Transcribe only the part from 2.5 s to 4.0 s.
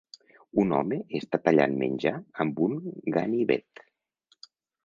un ganivet